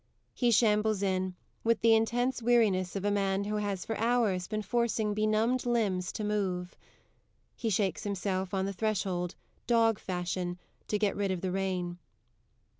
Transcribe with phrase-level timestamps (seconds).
[0.33, 4.63] He shambles in, with the intense weariness of a man who has for hours been
[4.63, 6.75] forcing benumbed limbs to move;
[7.55, 9.35] he shakes himself, on the threshold,
[9.67, 11.99] dog fashion, to get rid of the rain.